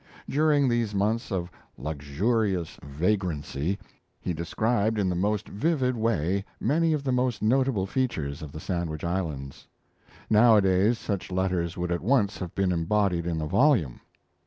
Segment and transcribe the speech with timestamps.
[0.27, 3.77] During these months of "luxurious vagrancy"
[4.19, 8.59] he described in the most vivid way many of the most notable features of the
[8.59, 9.67] Sandwich Islands.
[10.27, 13.99] Nowadays such letters would at once have been embodied in a volume.